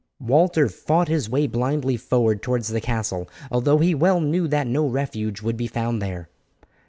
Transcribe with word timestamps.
Walter 0.19 0.67
fought 0.67 1.09
his 1.09 1.29
way 1.29 1.45
blindly 1.45 1.95
forward 1.95 2.41
towards 2.41 2.69
the 2.69 2.81
castle 2.81 3.29
although 3.51 3.77
he 3.77 3.93
well 3.93 4.19
knew 4.19 4.47
that 4.47 4.65
no 4.65 4.87
refuge 4.87 5.41
would 5.43 5.57
be 5.57 5.67
found 5.67 6.01
there. 6.01 6.27